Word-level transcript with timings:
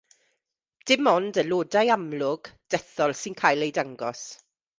Dim 0.91 1.09
ond 1.11 1.37
aelodau 1.41 1.91
amlwg, 1.97 2.51
dethol 2.77 3.15
sy'n 3.21 3.37
cael 3.45 3.69
eu 3.69 3.77
dangos. 3.79 4.27